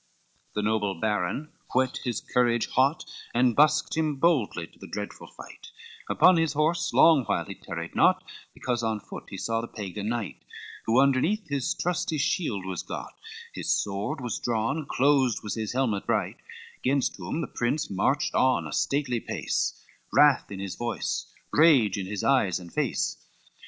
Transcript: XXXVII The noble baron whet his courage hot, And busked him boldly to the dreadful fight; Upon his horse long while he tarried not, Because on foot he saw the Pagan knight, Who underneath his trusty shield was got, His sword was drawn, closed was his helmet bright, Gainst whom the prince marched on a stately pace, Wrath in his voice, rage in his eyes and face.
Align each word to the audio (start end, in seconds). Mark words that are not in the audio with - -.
XXXVII 0.01 0.53
The 0.55 0.61
noble 0.63 0.95
baron 0.99 1.49
whet 1.75 1.99
his 2.03 2.21
courage 2.21 2.69
hot, 2.71 3.05
And 3.35 3.55
busked 3.55 3.95
him 3.95 4.15
boldly 4.15 4.65
to 4.65 4.79
the 4.79 4.87
dreadful 4.87 5.27
fight; 5.27 5.67
Upon 6.09 6.37
his 6.37 6.53
horse 6.53 6.91
long 6.91 7.23
while 7.25 7.45
he 7.45 7.53
tarried 7.53 7.93
not, 7.93 8.23
Because 8.55 8.81
on 8.81 8.99
foot 8.99 9.25
he 9.29 9.37
saw 9.37 9.61
the 9.61 9.67
Pagan 9.67 10.09
knight, 10.09 10.43
Who 10.87 10.99
underneath 10.99 11.47
his 11.49 11.75
trusty 11.75 12.17
shield 12.17 12.65
was 12.65 12.81
got, 12.81 13.13
His 13.53 13.69
sword 13.69 14.21
was 14.21 14.39
drawn, 14.39 14.87
closed 14.87 15.43
was 15.43 15.53
his 15.53 15.73
helmet 15.73 16.07
bright, 16.07 16.37
Gainst 16.83 17.17
whom 17.17 17.41
the 17.41 17.47
prince 17.47 17.91
marched 17.91 18.33
on 18.33 18.65
a 18.65 18.73
stately 18.73 19.19
pace, 19.19 19.85
Wrath 20.11 20.49
in 20.51 20.59
his 20.59 20.73
voice, 20.73 21.31
rage 21.53 21.99
in 21.99 22.07
his 22.07 22.23
eyes 22.23 22.59
and 22.59 22.73
face. 22.73 23.23